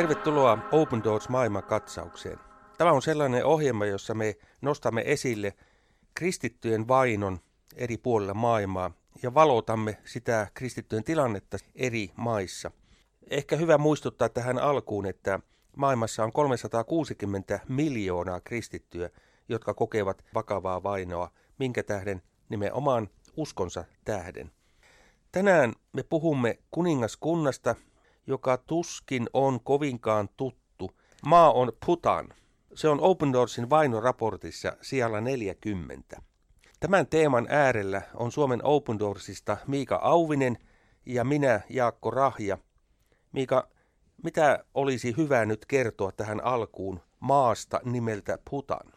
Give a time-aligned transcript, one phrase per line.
[0.00, 2.38] Tervetuloa Open Doors maailmankatsaukseen.
[2.78, 5.54] Tämä on sellainen ohjelma, jossa me nostamme esille
[6.14, 7.40] kristittyjen vainon
[7.76, 8.90] eri puolilla maailmaa
[9.22, 12.70] ja valotamme sitä kristittyjen tilannetta eri maissa.
[13.30, 15.40] Ehkä hyvä muistuttaa tähän alkuun, että
[15.76, 19.10] maailmassa on 360 miljoonaa kristittyä,
[19.48, 24.50] jotka kokevat vakavaa vainoa, minkä tähden nimenomaan uskonsa tähden.
[25.32, 27.74] Tänään me puhumme kuningaskunnasta,
[28.30, 30.90] joka tuskin on kovinkaan tuttu.
[31.26, 32.28] Maa on Putan.
[32.74, 36.22] Se on Open Doorsin vainoraportissa sijalla 40.
[36.80, 40.58] Tämän teeman äärellä on Suomen Open Doorsista Miika Auvinen
[41.06, 42.58] ja minä Jaakko Rahja.
[43.32, 43.68] Miika,
[44.24, 48.92] mitä olisi hyvä nyt kertoa tähän alkuun maasta nimeltä Putan?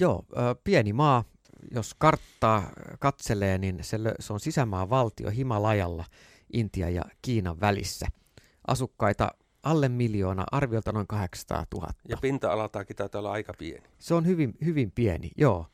[0.00, 0.24] Joo,
[0.64, 1.24] pieni maa,
[1.70, 3.96] jos karttaa katselee, niin se,
[4.30, 6.04] on sisämaa valtio Himalajalla
[6.52, 8.06] Intia ja Kiinan välissä.
[8.66, 9.30] Asukkaita
[9.62, 11.88] alle miljoona, arviolta noin 800 000.
[12.08, 13.86] Ja pinta-alaltakin taitaa olla aika pieni.
[13.98, 15.66] Se on hyvin, hyvin pieni, joo.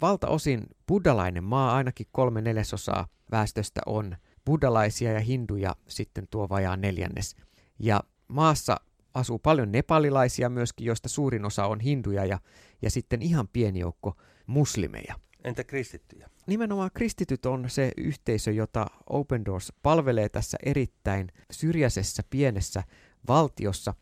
[0.00, 7.36] Valtaosin buddalainen maa, ainakin kolme neljäsosaa väestöstä on buddalaisia ja hinduja sitten tuo vajaa neljännes.
[7.78, 8.76] Ja maassa
[9.14, 12.38] asuu paljon nepalilaisia myöskin, joista suurin osa on hinduja ja,
[12.82, 15.14] ja sitten ihan pieni joukko muslimeja.
[15.44, 16.30] Entä kristittyjä?
[16.46, 22.82] Nimenomaan kristityt on se yhteisö, jota Open Doors palvelee tässä erittäin syrjäisessä pienessä
[23.28, 23.94] valtiossa.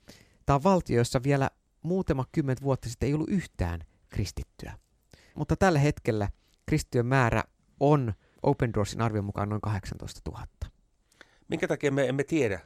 [0.47, 1.51] Tämä on valtio, jossa vielä
[1.83, 4.73] muutama kymmentä vuotta sitten ei ollut yhtään kristittyä.
[5.35, 6.29] Mutta tällä hetkellä
[6.67, 7.45] kristittyjen määrä
[7.81, 10.47] on Open Doorsin arvion mukaan noin 18 000.
[11.49, 12.61] Minkä takia me emme tiedä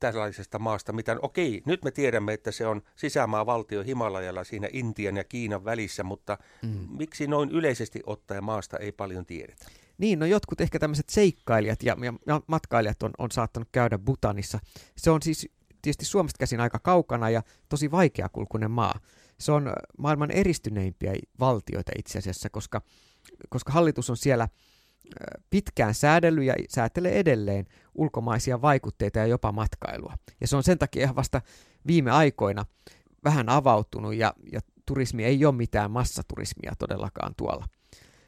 [0.00, 1.18] tällaisesta maasta mitään.
[1.22, 6.04] Okei, nyt me tiedämme, että se on sisämaa valtio Himalajalla siinä Intian ja Kiinan välissä,
[6.04, 6.88] mutta mm.
[6.88, 9.66] miksi noin yleisesti ottaen maasta ei paljon tiedetä?
[9.98, 14.58] Niin, no jotkut ehkä tämmöiset seikkailijat ja, ja matkailijat on, on saattanut käydä Butanissa.
[14.96, 15.48] Se on siis
[15.82, 19.00] tietysti Suomesta käsin aika kaukana ja tosi vaikeakulkuinen maa.
[19.40, 22.82] Se on maailman eristyneimpiä valtioita itse asiassa, koska,
[23.48, 24.48] koska hallitus on siellä–
[25.50, 30.14] pitkään säädellyt ja säätelee edelleen ulkomaisia vaikutteita ja jopa matkailua.
[30.40, 31.42] Ja se on sen takia ihan vasta
[31.86, 32.64] viime aikoina
[33.24, 37.66] vähän avautunut ja, ja turismi ei ole mitään massaturismia todellakaan tuolla.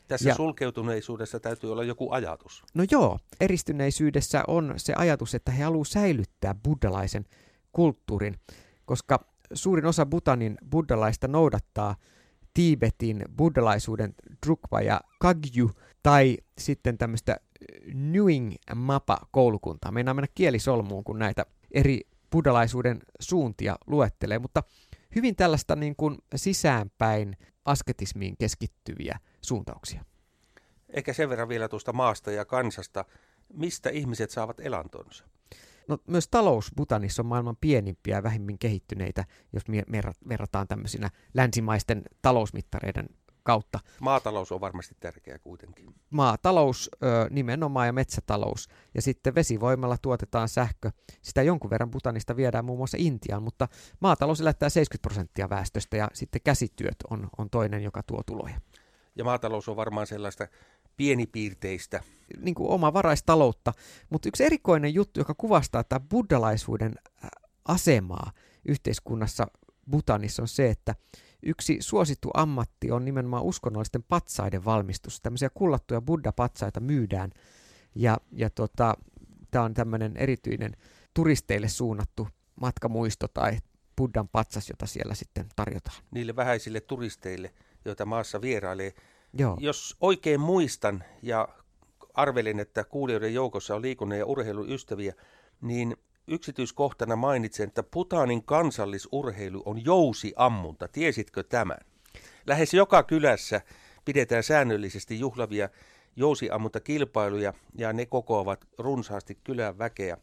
[0.08, 2.62] Tässä ja, sulkeutuneisuudessa täytyy olla joku ajatus.
[2.74, 7.24] No joo, eristyneisyydessä on se ajatus, että he haluavat säilyttää buddhalaisen
[7.72, 8.34] kulttuurin,
[8.84, 11.96] koska suurin osa Butanin buddhalaista noudattaa
[12.54, 14.14] Tiibetin buddhalaisuuden
[14.46, 15.70] Drukpa ja Kagyu
[16.02, 17.36] tai sitten tämmöistä
[17.94, 19.92] Newing Mapa-koulukuntaa.
[19.92, 22.00] Meinaa mennä kielisolmuun, kun näitä eri
[22.30, 24.62] buddhalaisuuden suuntia luettelee, mutta
[25.14, 30.04] hyvin tällaista niin kuin sisäänpäin asketismiin keskittyviä suuntauksia.
[30.88, 33.04] Ehkä sen verran vielä tuosta maasta ja kansasta.
[33.52, 35.24] Mistä ihmiset saavat elantonsa?
[35.88, 39.62] No, myös talous Butanissa on maailman pienimpiä ja vähimmin kehittyneitä, jos
[40.28, 43.08] verrataan tämmöisinä länsimaisten talousmittareiden
[43.48, 43.80] kautta.
[44.00, 45.94] Maatalous on varmasti tärkeä kuitenkin.
[46.10, 46.90] Maatalous
[47.30, 48.68] nimenomaan ja metsätalous.
[48.94, 50.90] Ja sitten vesivoimalla tuotetaan sähkö.
[51.22, 53.68] Sitä jonkun verran Butanista viedään muun muassa Intiaan, mutta
[54.00, 58.60] maatalous elättää 70 prosenttia väestöstä ja sitten käsityöt on, on toinen, joka tuo tuloja.
[59.16, 60.46] Ja maatalous on varmaan sellaista
[60.96, 62.00] pienipiirteistä.
[62.40, 63.72] Niin kuin omavaraistaloutta.
[64.10, 66.94] Mutta yksi erikoinen juttu, joka kuvastaa tämä buddhalaisuuden
[67.64, 68.32] asemaa
[68.64, 69.46] yhteiskunnassa
[69.90, 70.94] Butanissa on se, että
[71.42, 75.20] yksi suosittu ammatti on nimenomaan uskonnollisten patsaiden valmistus.
[75.20, 77.30] Tämmöisiä kullattuja buddha-patsaita myydään
[77.94, 78.94] ja, ja tota,
[79.50, 80.76] tämä on tämmöinen erityinen
[81.14, 82.28] turisteille suunnattu
[82.60, 83.58] matkamuisto tai
[83.96, 85.96] buddhan patsas, jota siellä sitten tarjotaan.
[86.10, 88.92] Niille vähäisille turisteille, joita maassa vierailee.
[89.32, 89.56] Joo.
[89.60, 91.48] Jos oikein muistan ja
[92.14, 95.14] arvelin, että kuulijoiden joukossa on liikunnan ja urheilun ystäviä,
[95.60, 95.96] niin
[96.28, 100.88] yksityiskohtana mainitsen, että Putanin kansallisurheilu on jousiammunta.
[100.88, 101.78] Tiesitkö tämän?
[102.46, 103.60] Lähes joka kylässä
[104.04, 105.68] pidetään säännöllisesti juhlavia
[106.16, 110.16] jousiammuntakilpailuja ja ne kokoavat runsaasti kylän väkeä.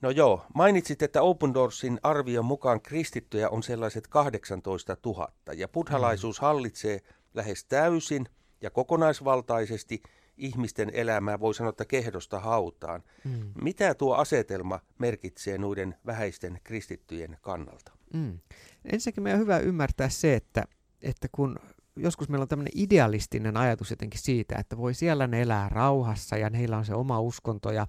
[0.00, 6.40] No joo, mainitsit, että Open Doorsin arvion mukaan kristittyjä on sellaiset 18 000 ja buddhalaisuus
[6.40, 6.46] mm.
[6.46, 7.00] hallitsee
[7.34, 8.26] lähes täysin
[8.60, 10.02] ja kokonaisvaltaisesti
[10.36, 13.02] ihmisten elämää, voi sanoa, että kehdosta hautaan.
[13.24, 13.52] Mm.
[13.62, 17.92] Mitä tuo asetelma merkitsee noiden vähäisten kristittyjen kannalta?
[18.14, 18.38] Mm.
[18.84, 20.64] Ensinnäkin meidän on hyvä ymmärtää se, että,
[21.02, 21.56] että kun
[21.96, 26.50] joskus meillä on tämmöinen idealistinen ajatus jotenkin siitä, että voi siellä ne elää rauhassa ja
[26.54, 27.86] heillä on se oma uskonto ja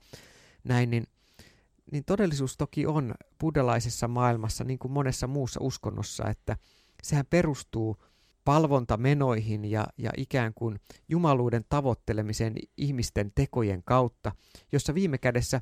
[0.63, 1.04] näin, niin,
[1.92, 6.57] niin todellisuus toki on buddhalaisessa maailmassa niin kuin monessa muussa uskonnossa, että
[7.04, 7.98] sehän perustuu–
[8.45, 10.80] palvontamenoihin ja, ja ikään kuin
[11.10, 14.31] jumaluuden tavoittelemiseen ihmisten tekojen kautta,
[14.72, 15.62] jossa viime kädessä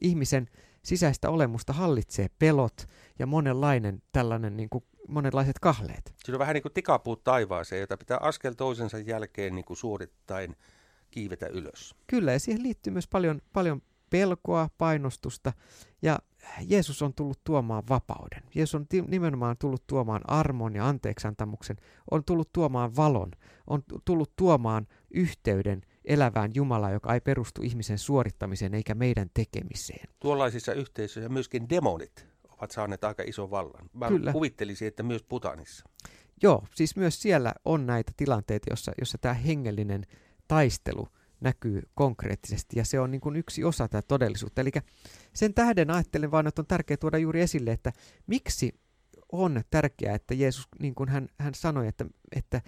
[0.00, 0.48] ihmisen
[0.84, 2.88] sisäistä olemusta hallitsee pelot
[3.18, 6.14] ja monenlainen tällainen niin kuin monenlaiset kahleet.
[6.24, 10.56] Siinä on vähän niin kuin tikapuut taivaaseen, jota pitää askel toisensa jälkeen niin kuin suorittain
[11.10, 11.94] kiivetä ylös.
[12.06, 13.82] Kyllä, ja siihen liittyy myös paljon, paljon
[14.12, 15.52] pelkoa, painostusta,
[16.02, 16.18] ja
[16.60, 18.42] Jeesus on tullut tuomaan vapauden.
[18.54, 21.76] Jeesus on nimenomaan tullut tuomaan armon ja anteeksantamuksen,
[22.10, 23.30] on tullut tuomaan valon,
[23.66, 30.08] on tullut tuomaan yhteyden elävään Jumalaan, joka ei perustu ihmisen suorittamiseen eikä meidän tekemiseen.
[30.20, 33.90] Tuollaisissa yhteisöissä myöskin demonit ovat saaneet aika ison vallan.
[33.92, 34.32] Mä Kyllä.
[34.32, 35.84] kuvittelisin, että myös Putanissa.
[36.42, 40.06] Joo, siis myös siellä on näitä tilanteita, jossa, jossa tämä hengellinen
[40.48, 41.08] taistelu
[41.42, 44.60] näkyy konkreettisesti, ja se on niin kuin yksi osa tätä todellisuutta.
[44.60, 44.70] Eli
[45.34, 47.92] sen tähden ajattelen vaan, että on tärkeää tuoda juuri esille, että
[48.26, 48.74] miksi
[49.32, 52.04] on tärkeää, että Jeesus, niin kuin hän, hän sanoi, että,
[52.36, 52.60] että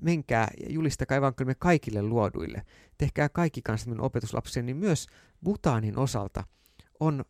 [0.00, 2.62] menkää ja julistakaa evankeliumia kaikille luoduille,
[2.98, 5.06] tehkää kaikki kanssa minun opetuslapseni, niin myös
[5.44, 6.44] Butanin osalta
[7.00, 7.24] on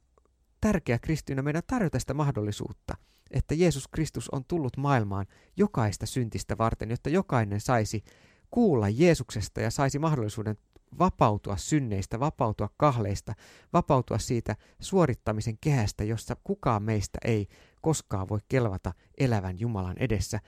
[0.60, 2.94] tärkeä kristynä meidän tarjota sitä mahdollisuutta,
[3.30, 5.26] että Jeesus Kristus on tullut maailmaan
[5.56, 8.04] jokaista syntistä varten, jotta jokainen saisi
[8.52, 10.56] kuulla Jeesuksesta ja saisi mahdollisuuden
[10.98, 13.34] vapautua synneistä, vapautua kahleista,
[13.72, 17.48] vapautua siitä suorittamisen kehästä, jossa kukaan meistä ei
[17.80, 20.40] koskaan voi kelvata elävän Jumalan edessä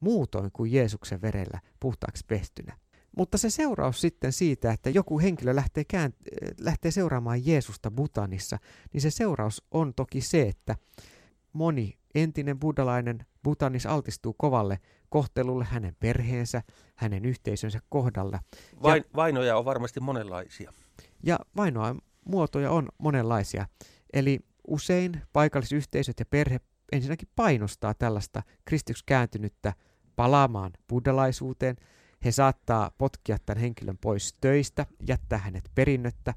[0.00, 2.76] muutoin kuin Jeesuksen verellä puhtaaksi pestynä.
[3.16, 6.12] Mutta se seuraus sitten siitä, että joku henkilö lähtee, kään,
[6.60, 8.58] lähtee seuraamaan Jeesusta Butanissa,
[8.92, 10.76] niin se seuraus on toki se, että
[11.52, 14.78] moni entinen buddalainen Butanis altistuu kovalle
[15.08, 16.62] kohtelulle hänen perheensä,
[16.96, 18.40] hänen yhteisönsä kohdalla.
[18.82, 20.72] Vain, ja, vainoja on varmasti monenlaisia.
[21.22, 23.66] Ja vainoa muotoja on monenlaisia.
[24.12, 26.60] Eli usein paikallisyhteisöt ja perhe
[26.92, 29.72] ensinnäkin painostaa tällaista kristyksi kääntynyttä
[30.16, 31.76] palaamaan buddhalaisuuteen.
[32.24, 36.34] He saattaa potkia tämän henkilön pois töistä, jättää hänet perinnöttä.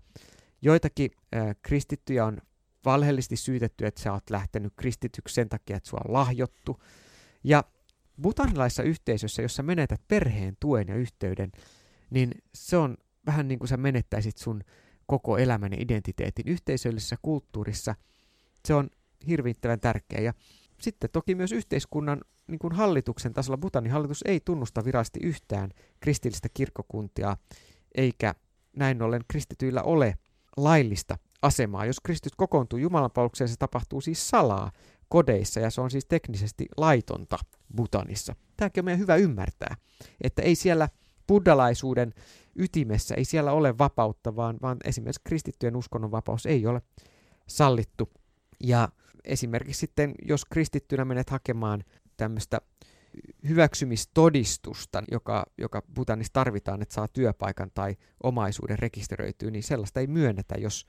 [0.62, 2.38] Joitakin äh, kristittyjä on
[2.86, 6.82] valheellisesti syytetty, että sä oot lähtenyt kristityksi sen takia, että sua on lahjottu.
[7.44, 7.64] Ja
[8.22, 11.52] butanilaisessa yhteisössä, jossa menetät perheen tuen ja yhteyden,
[12.10, 14.64] niin se on vähän niin kuin sä menettäisit sun
[15.06, 17.96] koko elämän ja identiteetin yhteisöllisessä kulttuurissa.
[18.66, 18.90] Se on
[19.28, 20.22] hirvittävän tärkeä.
[20.22, 20.34] Ja
[20.82, 25.70] sitten toki myös yhteiskunnan niin kuin hallituksen tasolla Butanin hallitus ei tunnusta virallisesti yhtään
[26.00, 27.38] kristillistä kirkkokuntia,
[27.96, 28.36] eikä
[28.76, 30.18] näin ollen kristityillä ole
[30.58, 31.86] laillista asemaa.
[31.86, 34.72] Jos kristityt kokoontuu Jumalanpalvelukseen, se tapahtuu siis salaa
[35.10, 37.38] kodeissa ja se on siis teknisesti laitonta
[37.76, 38.36] Butanissa.
[38.58, 39.76] Tämäkin on meidän hyvä ymmärtää,
[40.22, 40.90] että ei siellä
[41.28, 42.14] buddhalaisuuden
[42.56, 46.82] ytimessä, ei siellä ole vapautta, vaan, vaan esimerkiksi kristittyjen uskonnonvapaus ei ole
[47.48, 48.10] sallittu.
[48.64, 48.90] Ja
[49.24, 51.84] esimerkiksi sitten, jos kristittynä menet hakemaan
[52.18, 52.62] tämmöistä
[53.48, 60.56] hyväksymistodistusta, joka, joka Butanissa tarvitaan, että saa työpaikan tai omaisuuden rekisteröityy, niin sellaista ei myönnetä,
[60.56, 60.88] jos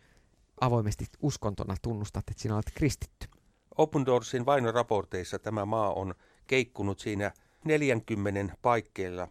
[0.61, 3.27] avoimesti uskontona tunnustat, että sinä olet kristitty.
[3.79, 6.15] Open Doorsin vainoraporteissa tämä maa on
[6.53, 7.33] keikkunut siinä
[7.65, 9.29] 40 paikkeilla.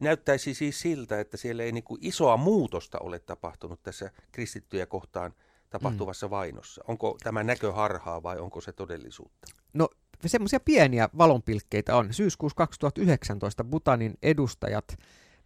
[0.00, 5.34] Näyttäisi siis siltä, että siellä ei niin kuin isoa muutosta ole tapahtunut tässä kristittyjä kohtaan
[5.70, 6.30] tapahtuvassa mm.
[6.30, 6.84] vainossa.
[6.88, 9.46] Onko tämä näköharhaa vai onko se todellisuutta?
[9.74, 9.88] No
[10.26, 12.12] semmoisia pieniä valonpilkkeitä on.
[12.14, 14.96] Syyskuussa 2019 Butanin edustajat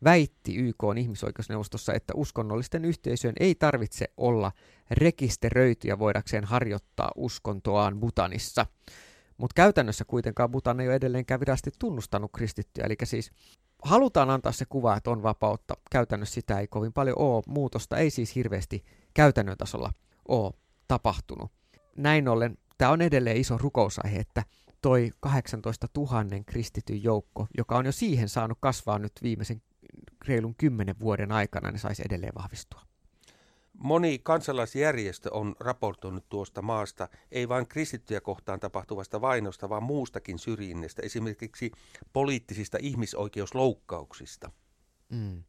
[0.04, 4.52] väitti YK ihmisoikeusneuvostossa, että uskonnollisten yhteisöjen ei tarvitse olla
[4.90, 8.66] rekisteröityjä voidakseen harjoittaa uskontoaan Butanissa.
[9.38, 13.30] Mutta käytännössä kuitenkaan Butan ei ole edelleenkään virallisesti tunnustanut kristittyjä, eli siis
[13.82, 15.74] halutaan antaa se kuva, että on vapautta.
[15.90, 17.42] Käytännössä sitä ei kovin paljon ole.
[17.46, 19.92] Muutosta ei siis hirveästi käytännön tasolla
[20.28, 20.52] ole
[20.88, 21.52] tapahtunut.
[21.96, 24.42] Näin ollen tämä on edelleen iso rukousaihe, että
[24.82, 29.62] toi 18 000 kristityn joukko, joka on jo siihen saanut kasvaa nyt viimeisen
[30.28, 32.80] reilun kymmenen vuoden aikana, niin saisi edelleen vahvistua.
[33.78, 41.02] Moni kansalaisjärjestö on raportoinut tuosta maasta ei vain kristittyjä kohtaan tapahtuvasta vainosta, vaan muustakin syrjinnästä,
[41.02, 41.70] esimerkiksi
[42.12, 44.50] poliittisista ihmisoikeusloukkauksista.
[45.08, 45.42] Mm.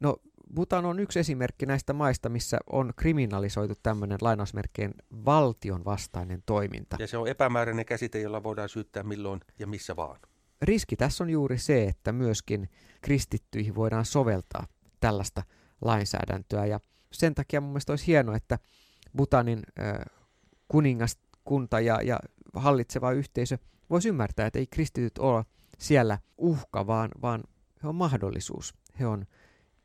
[0.00, 0.16] No,
[0.54, 6.96] Bhutan on yksi esimerkki näistä maista, missä on kriminalisoitu tämmöinen lainausmerkkien valtion vastainen toiminta.
[6.98, 10.20] Ja se on epämääräinen käsite, jolla voidaan syyttää milloin ja missä vaan.
[10.62, 12.68] Riski tässä on juuri se, että myöskin
[13.00, 14.66] kristittyihin voidaan soveltaa
[15.00, 15.42] tällaista
[15.80, 16.66] lainsäädäntöä.
[16.66, 16.80] Ja
[17.12, 18.58] sen takia mun mielestä olisi hienoa, että
[19.16, 19.62] Butanin
[20.68, 22.20] kuningaskunta ja, ja
[22.54, 23.58] hallitseva yhteisö
[23.90, 25.44] voisi ymmärtää, että ei kristityt ole
[25.78, 27.44] siellä uhka, vaan, vaan
[27.82, 28.74] he on mahdollisuus.
[29.00, 29.26] He on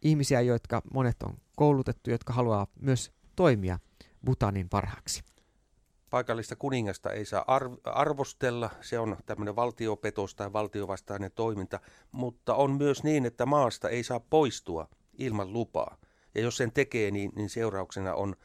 [0.02, 3.80] ihmisiä, jotka monet on koulutettu, jotka haluaa myös toimia
[4.26, 5.24] Butanin parhaaksi.
[6.10, 7.46] Paikallista kuningasta ei saa
[7.84, 11.80] arvostella, se on tämmöinen valtiopetos tai valtiovastainen toiminta,
[12.12, 15.98] mutta on myös niin, että maasta ei saa poistua ilman lupaa.
[16.36, 18.36] Ja jos sen tekee, niin, niin seurauksena on,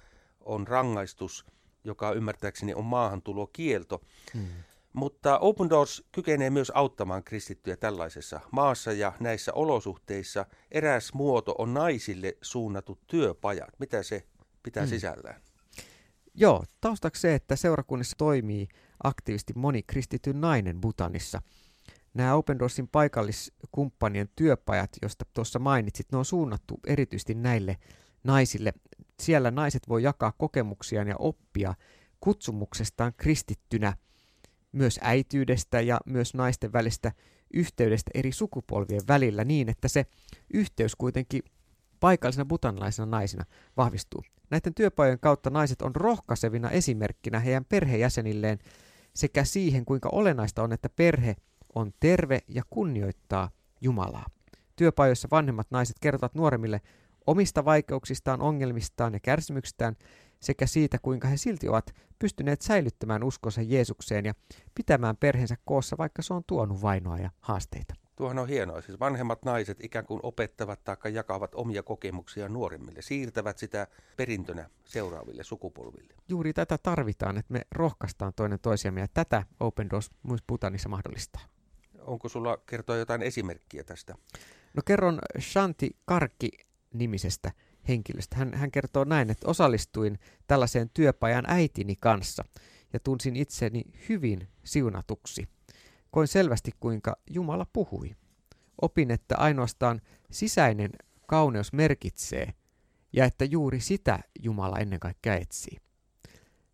[0.40, 1.44] on rangaistus
[1.84, 4.02] joka ymmärtääkseni on maahantulokielto.
[4.34, 4.46] Hmm.
[4.92, 10.46] Mutta Open Doors kykenee myös auttamaan kristittyjä tällaisessa maassa ja näissä olosuhteissa.
[10.70, 13.78] Eräs muoto on naisille suunnatut työpajat.
[13.78, 14.26] Mitä se
[14.62, 14.90] pitää hmm.
[14.90, 15.40] sisällään?
[16.34, 18.68] Joo, taustaksi se, että seurakunnissa toimii
[19.04, 21.42] aktiivisesti moni kristityn nainen Butanissa.
[22.14, 27.76] Nämä Open Doorsin paikalliskumppanien työpajat, joista tuossa mainitsit, ne on suunnattu erityisesti näille
[28.24, 28.72] naisille.
[29.20, 31.74] Siellä naiset voi jakaa kokemuksiaan ja oppia
[32.20, 33.96] kutsumuksestaan kristittynä,
[34.72, 37.12] myös äityydestä ja myös naisten välistä
[37.54, 40.06] yhteydestä eri sukupolvien välillä niin, että se
[40.54, 41.42] yhteys kuitenkin
[42.00, 43.44] paikallisena butanlaisena naisina
[43.76, 44.22] vahvistuu.
[44.50, 48.58] Näiden työpajojen kautta naiset on rohkaisevina esimerkkinä heidän perhejäsenilleen
[49.14, 51.36] sekä siihen, kuinka olennaista on, että perhe
[51.74, 53.50] on terve ja kunnioittaa
[53.80, 54.26] Jumalaa.
[54.76, 56.80] Työpajoissa vanhemmat naiset kertovat nuoremmille
[57.26, 59.96] omista vaikeuksistaan, ongelmistaan ja kärsimyksistään
[60.40, 64.34] sekä siitä, kuinka he silti ovat pystyneet säilyttämään uskonsa Jeesukseen ja
[64.74, 67.94] pitämään perheensä koossa, vaikka se on tuonut vainoa ja haasteita.
[68.16, 68.80] Tuohan on hienoa.
[68.80, 73.86] Siis vanhemmat naiset ikään kuin opettavat tai jakavat omia kokemuksia nuoremmille, siirtävät sitä
[74.16, 76.14] perintönä seuraaville sukupolville.
[76.28, 81.42] Juuri tätä tarvitaan, että me rohkaistaan toinen toisiamme ja tätä Open Doors myös Butanissa mahdollistaa.
[82.00, 84.14] Onko sulla kertoa jotain esimerkkiä tästä?
[84.74, 86.50] No kerron Shanti Karkki
[86.94, 87.52] nimisestä
[87.88, 88.36] henkilöstä.
[88.36, 92.44] Hän, hän kertoo näin, että osallistuin tällaiseen työpajan äitini kanssa
[92.92, 95.48] ja tunsin itseni hyvin siunatuksi–
[96.10, 98.16] Koin selvästi, kuinka Jumala puhui.
[98.82, 100.90] Opin, että ainoastaan sisäinen
[101.26, 102.54] kauneus merkitsee
[103.12, 105.78] ja että juuri sitä Jumala ennen kaikkea etsii.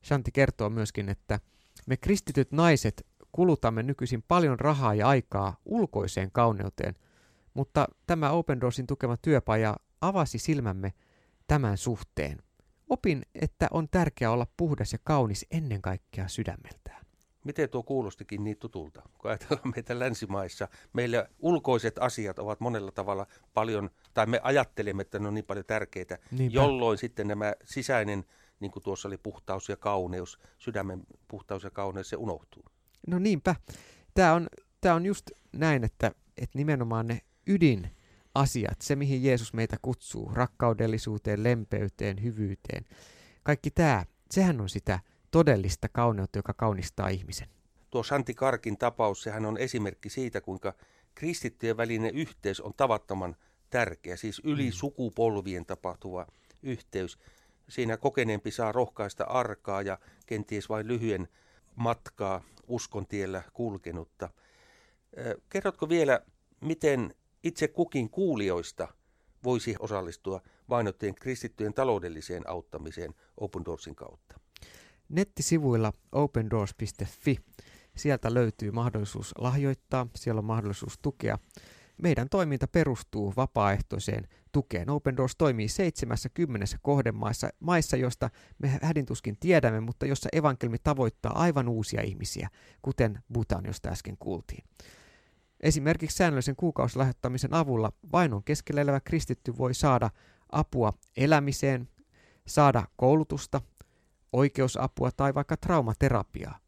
[0.05, 1.41] Shanti kertoo myöskin, että
[1.87, 3.07] me kristityt naiset
[3.37, 6.95] kulutamme nykyisin paljon rahaa ja aikaa ulkoiseen kauneuteen,
[7.55, 10.93] mutta tämä Open Doorsin tukema työpaja avasi silmämme
[11.47, 12.39] tämän suhteen.
[12.89, 17.07] Opin, että on tärkeää olla puhdas ja kaunis ennen kaikkea sydämeltään.
[17.45, 19.03] Miten tuo kuulostikin niin tutulta?
[19.19, 25.19] Kun ajatellaan meitä länsimaissa, meillä ulkoiset asiat ovat monella tavalla paljon, tai me ajattelemme, että
[25.19, 26.55] ne on niin paljon tärkeitä, Niinpä.
[26.55, 28.25] jolloin sitten nämä sisäinen,
[28.61, 32.65] niin kuin tuossa oli puhtaus ja kauneus, sydämen puhtaus ja kauneus, se unohtuu.
[33.07, 33.55] No niinpä.
[34.15, 34.47] Tämä on,
[34.81, 37.91] tämä on just näin, että, että nimenomaan ne ydin
[38.35, 42.85] asiat, se mihin Jeesus meitä kutsuu, rakkaudellisuuteen, lempeyteen, hyvyyteen,
[43.43, 47.49] kaikki tämä, sehän on sitä todellista kauneutta, joka kaunistaa ihmisen.
[47.91, 50.75] Tuo Santi Karkin tapaus, sehän on esimerkki siitä, kuinka
[51.15, 53.37] kristittyjen välinen yhteys on tavattoman
[53.71, 54.73] tärkeä, siis yli mm.
[54.73, 56.27] sukupolvien tapahtuva
[56.63, 57.19] yhteys.
[57.69, 61.29] Siinä kokeneempi saa rohkaista arkaa ja kenties vain lyhyen
[61.77, 64.31] matkaa uskon tiellä kulkenutta.
[65.49, 66.21] Kerrotko vielä,
[66.61, 68.89] miten itse kukin kuulijoista
[69.45, 74.41] voisi osallistua vainottujen kristittyjen taloudelliseen auttamiseen Open Doorsin kautta?
[75.09, 77.39] Nettisivuilla opendoors.fi
[77.97, 81.39] sieltä löytyy mahdollisuus lahjoittaa, siellä on mahdollisuus tukea.
[82.03, 84.91] Meidän toiminta perustuu vapaaehtoiseen tukeen.
[84.91, 91.69] Open Doors toimii 70 kohdemaissa, maissa, joista me hädintuskin tiedämme, mutta jossa evankelmi tavoittaa aivan
[91.69, 92.49] uusia ihmisiä,
[92.83, 94.65] kuten Butan, josta äsken kuultiin.
[95.61, 100.11] Esimerkiksi säännöllisen kuukausilahjoittamisen avulla vainon keskellä elävä kristitty voi saada
[100.53, 101.89] apua elämiseen,
[102.47, 103.61] saada koulutusta,
[104.33, 106.59] oikeusapua tai vaikka traumaterapiaa.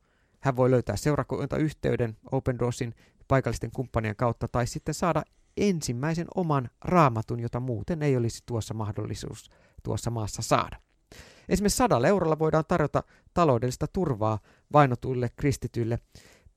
[0.40, 2.94] Hän voi löytää seurakuntayhteyden Open Doorsin
[3.28, 5.22] paikallisten kumppanien kautta tai sitten saada
[5.56, 9.50] ensimmäisen oman raamatun, jota muuten ei olisi tuossa mahdollisuus
[9.82, 10.76] tuossa maassa saada.
[11.48, 13.02] Esimerkiksi sadalla eurolla voidaan tarjota
[13.34, 14.38] taloudellista turvaa
[14.72, 15.98] vainotuille kristityille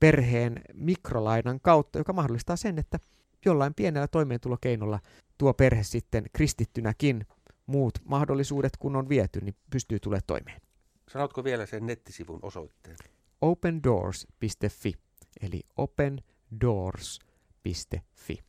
[0.00, 2.98] perheen mikrolainan kautta, joka mahdollistaa sen, että
[3.44, 5.00] jollain pienellä toimeentulokeinolla
[5.38, 7.26] tuo perhe sitten kristittynäkin
[7.66, 10.60] muut mahdollisuudet, kun on viety, niin pystyy tulemaan toimeen.
[11.08, 12.96] Sanotko vielä sen nettisivun osoitteen?
[13.40, 14.94] opendoors.fi,
[15.42, 15.60] eli
[16.52, 18.44] opendoors.fi.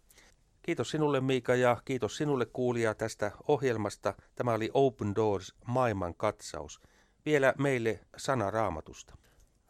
[0.61, 4.13] Kiitos sinulle Miika ja kiitos sinulle kuulija tästä ohjelmasta.
[4.35, 6.81] Tämä oli Open Doors maailman katsaus.
[7.25, 9.17] Vielä meille sana raamatusta.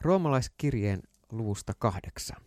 [0.02, 2.42] Roomalaiskirjeen luvusta kahdeksan.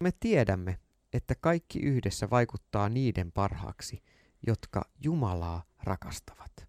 [0.00, 0.78] Me tiedämme,
[1.12, 4.02] että kaikki yhdessä vaikuttaa niiden parhaaksi,
[4.46, 6.65] jotka Jumalaa rakastavat